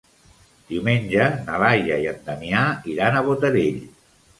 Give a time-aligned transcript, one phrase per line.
[0.71, 2.67] Diumenge na Laia i en Damià
[2.97, 3.83] iran a Botarell.